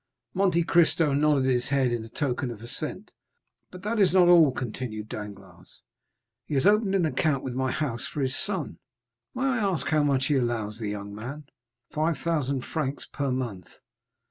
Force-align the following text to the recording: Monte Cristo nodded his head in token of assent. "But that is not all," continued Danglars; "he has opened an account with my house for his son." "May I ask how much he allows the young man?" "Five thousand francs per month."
Monte 0.33 0.63
Cristo 0.63 1.13
nodded 1.13 1.45
his 1.45 1.67
head 1.69 1.91
in 1.91 2.09
token 2.09 2.49
of 2.49 2.63
assent. 2.63 3.11
"But 3.69 3.83
that 3.83 3.99
is 3.99 4.11
not 4.15 4.29
all," 4.29 4.51
continued 4.51 5.09
Danglars; 5.09 5.83
"he 6.47 6.55
has 6.55 6.65
opened 6.65 6.95
an 6.95 7.05
account 7.05 7.43
with 7.43 7.53
my 7.53 7.71
house 7.71 8.07
for 8.07 8.21
his 8.21 8.35
son." 8.35 8.79
"May 9.35 9.43
I 9.43 9.57
ask 9.59 9.85
how 9.85 10.01
much 10.01 10.25
he 10.25 10.37
allows 10.37 10.79
the 10.79 10.89
young 10.89 11.13
man?" 11.13 11.43
"Five 11.91 12.17
thousand 12.17 12.65
francs 12.65 13.05
per 13.13 13.29
month." 13.29 13.67